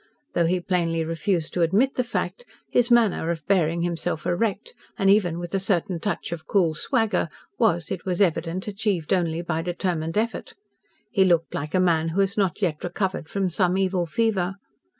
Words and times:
Though 0.33 0.47
he 0.47 0.59
plainly 0.59 1.03
refused 1.03 1.53
to 1.53 1.61
admit 1.61 1.93
the 1.93 2.03
fact, 2.03 2.43
his 2.71 2.89
manner 2.89 3.29
of 3.29 3.45
bearing 3.45 3.83
himself 3.83 4.25
erect, 4.25 4.73
and 4.97 5.11
even 5.11 5.37
with 5.37 5.53
a 5.53 5.59
certain 5.59 5.99
touch 5.99 6.31
of 6.31 6.47
cool 6.47 6.73
swagger, 6.73 7.29
was, 7.59 7.91
it 7.91 8.03
was 8.03 8.19
evident, 8.19 8.67
achieved 8.67 9.13
only 9.13 9.43
by 9.43 9.61
determined 9.61 10.17
effort. 10.17 10.55
He 11.11 11.23
looked 11.23 11.53
like 11.53 11.75
a 11.75 11.79
man 11.79 12.07
who 12.09 12.19
had 12.19 12.35
not 12.35 12.63
yet 12.63 12.83
recovered 12.83 13.29
from 13.29 13.51
some 13.51 13.77
evil 13.77 14.07
fever. 14.07 14.55